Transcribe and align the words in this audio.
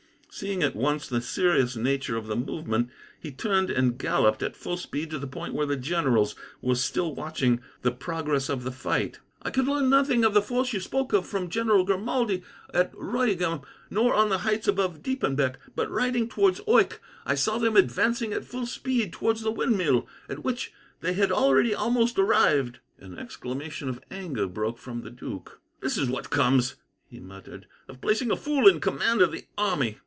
Seeing 0.33 0.63
at 0.63 0.77
once 0.77 1.07
the 1.09 1.19
serious 1.19 1.75
nature 1.75 2.15
of 2.15 2.27
the 2.27 2.37
movement, 2.37 2.89
he 3.19 3.31
turned 3.31 3.69
and 3.69 3.97
galloped, 3.97 4.41
at 4.41 4.55
full 4.55 4.77
speed, 4.77 5.09
to 5.11 5.19
the 5.19 5.27
point 5.27 5.53
where 5.53 5.65
the 5.65 5.75
generals 5.75 6.35
were 6.61 6.75
still 6.75 7.13
watching 7.13 7.59
the 7.81 7.91
progress 7.91 8.47
of 8.47 8.63
the 8.63 8.71
fight. 8.71 9.19
"I 9.41 9.49
could 9.51 9.67
learn 9.67 9.89
nothing 9.89 10.23
of 10.23 10.33
the 10.33 10.41
force 10.41 10.71
you 10.71 10.79
spoke 10.79 11.11
of 11.11 11.27
from 11.27 11.49
General 11.49 11.83
Grimaldi 11.83 12.43
at 12.73 12.93
Royegham, 12.95 13.63
nor 13.89 14.13
on 14.13 14.29
the 14.29 14.39
heights 14.39 14.69
above 14.69 15.03
Diepenbeck; 15.03 15.57
but, 15.75 15.91
riding 15.91 16.29
towards 16.29 16.61
Oycke, 16.61 16.99
I 17.25 17.35
saw 17.35 17.57
them 17.57 17.75
advancing 17.75 18.31
at 18.31 18.45
full 18.45 18.65
speed 18.65 19.11
towards 19.11 19.41
the 19.41 19.51
windmill, 19.51 20.07
at 20.29 20.45
which 20.45 20.71
they 21.01 21.11
had 21.11 21.33
already 21.33 21.75
almost 21.75 22.17
arrived." 22.17 22.79
An 22.99 23.19
exclamation 23.19 23.89
of 23.89 24.01
anger 24.09 24.47
broke 24.47 24.77
from 24.77 25.01
the 25.01 25.11
duke. 25.11 25.59
"This 25.81 25.97
is 25.97 26.07
what 26.09 26.29
comes," 26.29 26.75
he 27.05 27.19
muttered, 27.19 27.67
"of 27.89 27.99
placing 27.99 28.31
a 28.31 28.37
fool 28.37 28.65
in 28.65 28.79
command 28.79 29.21
of 29.21 29.33
the 29.33 29.45
army." 29.57 29.97